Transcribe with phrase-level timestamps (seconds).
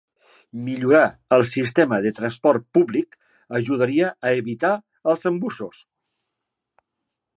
[0.67, 1.01] Millorar
[1.37, 3.13] el sistema de transport públic
[3.59, 4.73] ajudaria a evitar
[5.13, 5.85] els embussos.